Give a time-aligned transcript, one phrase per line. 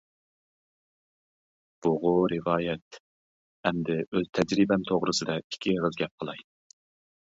[1.87, 2.99] بۇغۇ رىۋايەت،
[3.63, 6.33] ئەمدى ئۆز تەجرىبەم توغرىسىدا ئىككى ئېغىز گەپ.